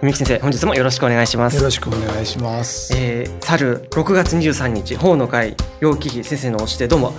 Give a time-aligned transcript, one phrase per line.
[0.00, 1.56] 文幸先生本日もよろしくお願いします。
[1.56, 2.92] よろしくお願いします。
[2.96, 7.12] えー、去る6月23日法の会楊貴妃先生の推しでどうも、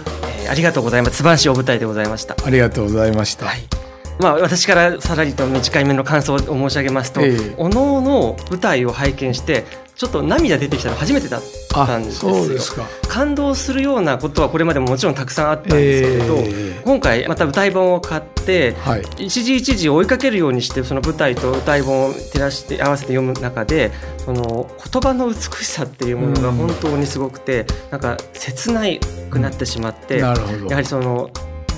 [0.43, 1.17] えー、ありがとうございます。
[1.17, 2.37] 素晴らしいお舞台でございました。
[2.41, 3.63] ありがとうございました、はい。
[4.21, 9.65] まあ、私からさらりと短い目の感想を申し上げますと、ええ、おのおの舞台を拝見して
[9.99, 12.47] ちょっと涙出てきたの初めてだったんですよ。
[12.47, 12.87] ですか。
[13.09, 31.29] 感動するようなことはこれまでももちろんたくさんあったんですけれど、えー、今回また舞台本を買って、はい、一時一時追いかけるようにしてその舞台と舞台本を照らして合わせて読む中でその言葉の美しさっていうものが本当にすごくて、うん、なんか切ないくなってしまって、うん、やはりその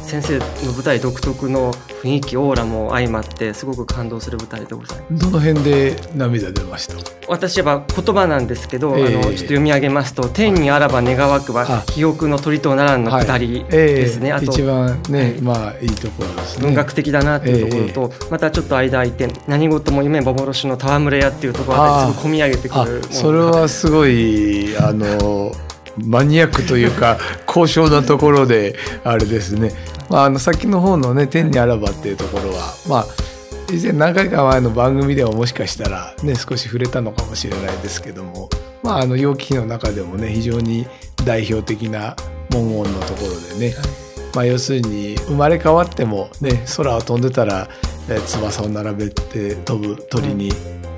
[0.04, 5.26] 先生の舞台独特の雰囲気オーラも相まってすごく感動する舞台でございます。
[5.26, 6.96] どの辺で涙出ました？
[7.28, 16.66] 私は言葉なんですけど、えー、あのちょっと読み上げますと「天にあらば願わくは記憶の鳥とならん」のくだりですね、はいえー、あと一番ね、まあいいところですね。
[16.66, 25.54] 文学的だなっていうところと、えー、またちょっと間空いて何事も夢幻の戯れ屋っていうところあたりすごい込み上げてくるそれはすごいあの
[25.98, 29.72] マニアックというか高尚なところであれですね。
[30.10, 33.08] まあ、あの先の方のね「天にあらば」っていうところはまあ
[33.72, 38.50] 以前何回か前の番組ではもしかしたらね少し触れたのかもしれないですけども
[38.84, 40.86] まああの楊貴妃の中でもね非常に
[41.24, 42.16] 代表的な
[42.50, 43.76] 文言のところでね、
[44.36, 47.70] まあ、要するに生まれ変わってもね空を飛んでたら
[48.26, 50.52] 翼を並べて飛ぶ鳥に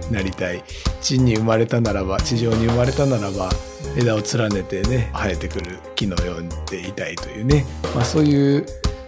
[0.09, 0.63] なりたい。
[1.03, 3.49] 地に生まれたならば地上に生まれたならば
[3.97, 8.65] 枝を連ねてね生えてくる木のようでいたいというね、まあ、そういう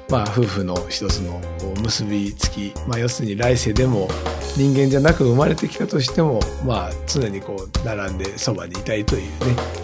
[0.10, 1.42] まあ、夫婦の一つの
[1.82, 4.08] 結びつき、まあ、要するに来世でも
[4.56, 9.30] 人間じゃなく生まれてきたとしても、まあ、常にこう並んでそばにいたいというね。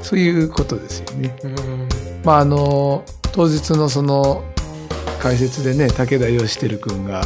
[0.03, 1.35] そういうことですよね。
[2.23, 4.43] まあ、あの当日のその
[5.19, 7.23] 解説でね武田義輝君が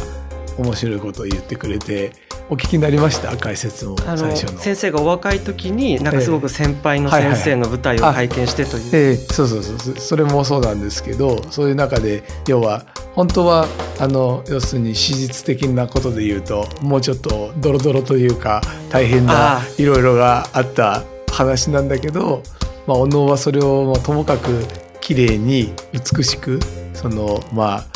[0.58, 2.12] 面白いことを言ってくれて
[2.48, 3.36] お聞きになりました？
[3.36, 4.58] 解説も最初の。
[4.60, 12.84] 先生がお若い時になんかすごく先輩の先生の舞台を拝見してという、えー、そうそうそうそれもそうなんですけどそういう中で要は
[13.14, 13.66] 本当は
[13.98, 21.02] あの要するに史実的なことで言うともうちょっとドロドロというか大変ないろいろがあった
[21.32, 22.42] 話なんだけど、
[22.86, 24.64] まあ、お能はそれをともかく
[25.00, 26.60] 綺麗に美しく
[26.94, 27.86] そのまあ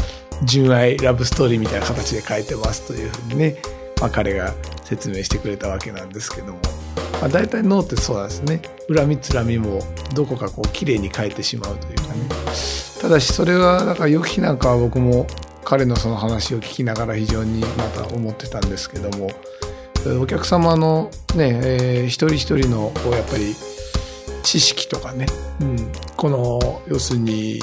[0.43, 3.56] 純愛ラブストーリーみたいな形で書いてますというふうにね
[4.00, 6.59] まあ、彼が説明してくれたわけなんですけども、
[7.21, 8.62] まあ、大体脳ってそうなんですね。
[8.94, 9.81] 恨みつらみも
[10.15, 12.28] どこかこう綺麗に書いてしまうというかね。
[13.00, 15.27] ただしそれはだからよきなんかは僕も
[15.65, 19.31] 彼のその話を聞きながら非常にまた思ってたんですけども。
[20.19, 23.55] お客様のね、えー、一人一人のこうやっぱり
[24.43, 25.27] 知識とかね、
[25.61, 27.61] うん、この要するに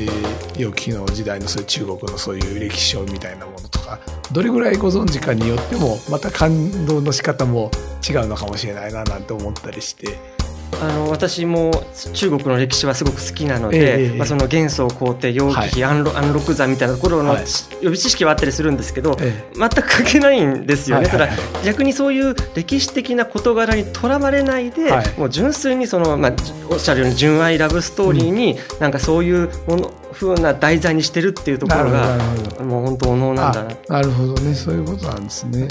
[0.00, 3.98] えー、良きの時代のそういう中国のそういう歴史書みたいなものとか
[4.32, 7.70] どれぐらいご存知かによってもまた感動の仕方も
[8.08, 10.39] 違うのかもしれないななんて思ったりして。
[10.80, 11.70] あの私も
[12.12, 17.44] 中国の歴史はすごく好きなので、えー、まあ、その元宗皇帝楊貴妃、安禄山みたいなところの、予
[17.80, 21.28] 備知識はあったりするんですけど、えー、全く書けないんですよね、ただ
[21.64, 26.32] 逆にそういう歴史的な事柄にとらわれないで、はい、もう純粋にその、まあ、
[26.70, 32.18] おっしゃるように純愛ラブストーリーに、うん、なんかそういうものふうな題材にしてるっていうところが
[32.62, 33.70] もう本当お能なんだな。
[33.88, 34.54] なるほどね。
[34.54, 35.68] そういうことなんですね。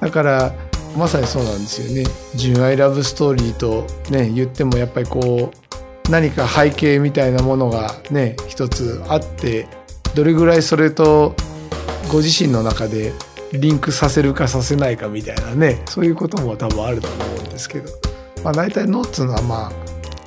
[0.00, 0.54] だから
[0.96, 2.04] まさにそうなんですよね。
[2.34, 9.68] 純愛ラブストーリーとね言ってもやっぱりこう何か背景みたいなものがね一つあって
[10.14, 11.34] どれぐらいそれと
[12.10, 13.12] ご自身の中で
[13.52, 17.90] リンクさせるかさせないかみたいなねそういうことも多分あると思うんですけど、
[18.44, 19.72] まあ、大体ノーツのはまあ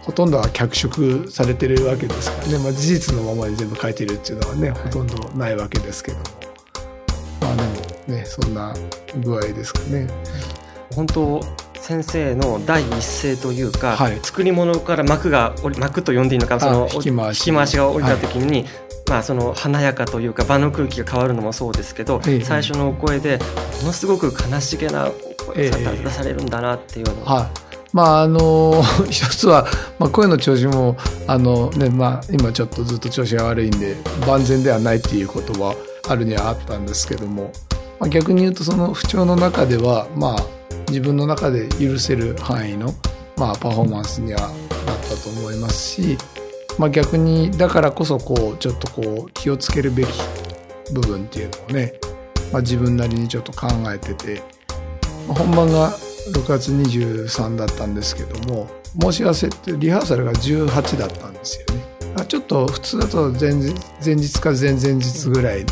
[0.03, 6.52] ほとんどは脚色されてるわけですからね、まあ、事実のままに全部書いてるっていうのはねほとんどないわけですけども。
[8.13, 8.73] ねそんな
[9.21, 10.07] 具合ですかね。
[10.95, 11.41] 本当
[11.83, 17.47] 先生の第一声というか、はい、作り物から幕が幕と呼んでいいのかその引き回し。
[17.47, 18.69] 引き回しが降りた時に、はい、
[19.09, 23.37] まあ、その華やかというか場の空気が変わるのもそうですけど、え最初のお声で
[23.81, 27.33] ものすごく悲しげな声が出されるんだなっていうのは。
[27.33, 27.47] はい。
[27.91, 29.67] まああの 一つは、
[29.99, 30.95] まあ、声の調子も
[31.27, 33.95] あの、ねまあ、今ちょっとずっと調子が悪いんで
[34.25, 35.75] 万全ではないっていうことは
[36.09, 37.51] あるにはあったんですけども、
[37.99, 40.45] まあ、逆に言うとその不調の中では、まあ、
[40.89, 42.93] 自分の中で許せる範囲の、
[43.37, 46.17] まあ、パフォーマンスにはなったと思いますし、
[46.77, 50.09] まあ、逆にだからこそこうちょっとこう気をつけるべき
[50.93, 51.93] 部分っていうのをね、
[52.51, 54.41] まあ、自分なりにちょっと考えてて、
[55.27, 55.91] まあ、本番が
[56.31, 58.69] 6月23だったんですけども
[58.99, 61.83] 申し合わせってリハーサルが18だったんですよね。
[62.27, 63.53] ちょっと普通だと前
[64.05, 65.65] 前日か前々日ぐらい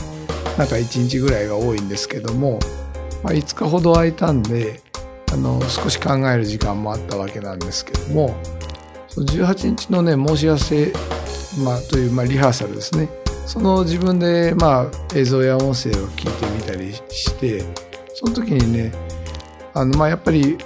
[0.57, 2.59] なんか1日ぐらいが多いんですけども、
[3.24, 4.81] まあ、5日ほど空いたんで
[5.31, 8.36] あの少し考える時間もあったわけなんですけども
[9.15, 10.94] 18日のね申し合わせ、
[11.63, 13.09] まあ、という、まあ、リハーサルですね。
[13.45, 17.65] その自分で、まあ、映像や音声を聞いてみたりして
[18.13, 18.94] その時にね
[19.74, 20.57] あの、まあ、やっぱり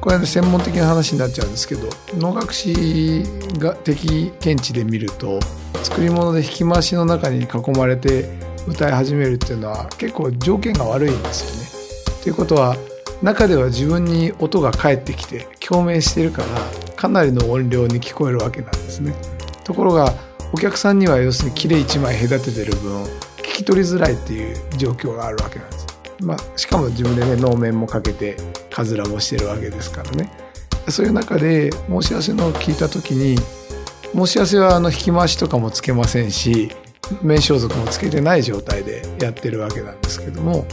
[0.00, 1.88] これは専門的な話になっちゃうんですけど
[2.18, 3.22] 能楽師
[3.58, 5.38] が的見地で見ると
[5.82, 7.46] 作り物で引き回しの中に囲
[7.76, 8.28] まれて
[8.66, 12.22] 歌い始めるっていうのは結構条件が悪いんですよね。
[12.22, 12.76] ということは
[13.22, 19.14] 中では自分に音が返ってきて共鳴してるからかなりの音量に聞こえるわけなんですね。
[19.64, 20.14] ところが
[20.52, 23.04] お客さんには要するに切れ1枚隔ててる分
[23.38, 25.86] 聞き取りづらいっていう状況があるわけなんです。
[26.20, 28.36] まあ、しかも自分でね能面もかけて
[28.70, 30.30] かずらもしてるわけですからね。
[30.88, 33.36] そういう中で申し合わせのを聞いた時に
[34.14, 36.70] 申し合わせはあの引き回しとかもつけませんし
[37.22, 40.66] 面装束もつけてない状態でやってるわけなんですけども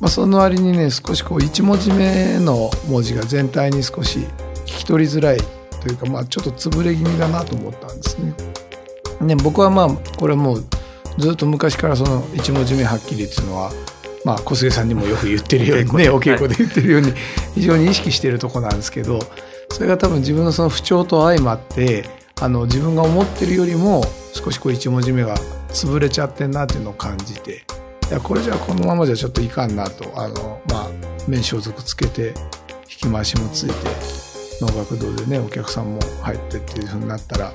[0.00, 4.18] まあ、その割にね少しこう1文字目の文字が全体に少し
[4.66, 5.38] 聞き取りづらい
[5.80, 8.34] というか、まあ、ちょっと潰れ気味だなと思ったんですね。
[9.22, 9.88] ね僕はまあ
[10.18, 10.64] これもう
[11.18, 13.70] ずっと昔からその1文字目はっきりっていうのは、
[14.24, 17.12] まあ、小菅さんにもよく言ってるようにねお稽古で言ってるように
[17.54, 19.20] 非常に意識してるとこなんですけど
[19.70, 22.04] それが多分自分のその不調と相まって
[22.40, 24.02] あの自分が思ってるよりも
[24.34, 25.36] 少しこう1文字目が
[25.68, 27.64] 潰れちゃってんなっていうのを感じて。
[28.10, 30.90] いやこれじゃこのままじゃちょっといかんなとあのまあ
[31.26, 32.34] 面装束つけて
[32.82, 33.74] 引き回しもついて
[34.60, 37.52] 能楽堂でねお客さんも入ってっていうふうになったら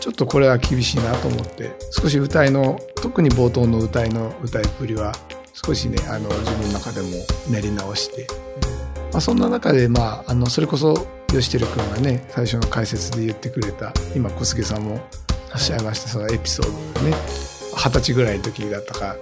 [0.00, 5.12] ちょっとこれは厳しいなと思って少し歌いの特に冒頭の歌いの歌いっぷりは
[5.52, 7.08] 少しねあの自分の中でも
[7.50, 8.26] 練り直して、
[9.12, 14.98] まあ、そんな中でまああのそれこそ吉輝君がね最初の解説で言ってくれた今小菅さんも
[15.58, 17.16] しゃいましたそのエピソードでね
[17.76, 19.16] 二十歳ぐらいの時だったか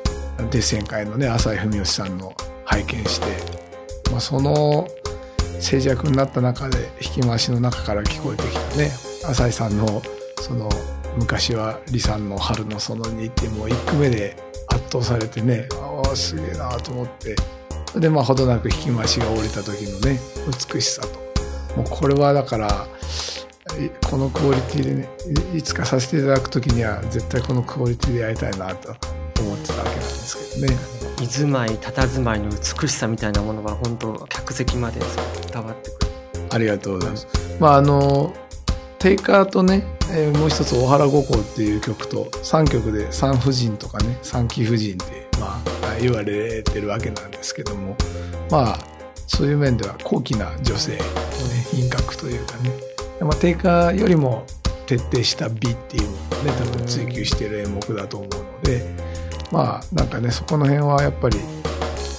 [0.50, 2.34] デッセン会のね浅井文義さんの
[2.64, 3.26] 拝見して、
[4.10, 4.88] まあ、その
[5.60, 8.90] 静寂になった中で引き回しの中から聞こえてきたね
[9.24, 10.02] 浅井さんの
[10.40, 10.68] その
[11.16, 14.36] 昔は李さんの「春の園に」ってもう1句目で
[14.68, 17.34] 圧倒されてねああすげえなと思って
[17.98, 20.20] でまあほどなく引き回しが降りた時のね
[20.72, 21.28] 美しさと。
[21.76, 22.86] もうこれはだから
[24.10, 25.08] このクオリティでね
[25.54, 28.94] いつかさせていただく時には絶対このクオリティでやりたいなと
[29.40, 30.98] 思ってたわけなんですけどね。
[31.20, 35.00] 居住まい佇まいの美しさみたいなものが本当客席まで
[35.52, 36.12] 伝わってくる
[36.50, 37.26] ありがとうございます、
[37.58, 38.32] まああの
[38.98, 47.96] テイカーとね、えー、もう一つ「大原五行」っていう曲と3曲で産婦人とかね産気婦人って、まあ、言われてるわけなんですけども
[48.50, 48.78] まあ
[49.28, 51.04] そういう面では高貴な女性のね
[51.70, 52.72] 品格というかね、
[53.20, 54.44] まあ、テイカーよりも
[54.86, 59.08] 徹底した美っていうのをね多分追求している演目だと思うので。
[59.50, 61.44] まあなんかねそこの辺はやっぱり、ま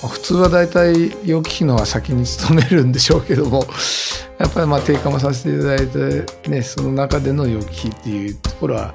[0.06, 3.66] あ、普通は大体陽気機能は先に勤めるんでしょうけども
[4.40, 8.94] やっぱりまあ低下もさせていただいてねその中での陽気っていうところは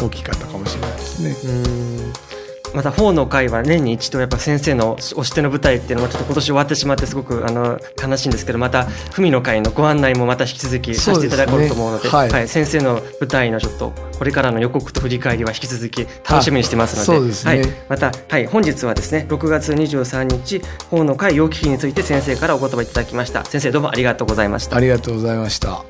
[0.00, 2.33] 大きかったかもしれないですね。
[2.74, 20.56] また4の回は年に一度やっぱ先生の推し手の舞台っていうのもちょっと今年終わってしまってすごくあの悲しいんですけどまた文の会のご案内もまた引き続きさせていただこうと思うので、ねはい、はい、先生の舞台のちょっとこれからの予告と振り返りは引き続き楽しみにしてますので、ね、はい、また、はい、本日はですね6月23日
[20.90, 23.44] 4の会陽気期について先生からお言葉いただきました。
[23.44, 24.76] 先生どうもありがとうございました。
[24.76, 25.84] ありがとうございました。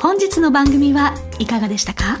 [0.00, 2.20] 本日の番組はいかがでしたか？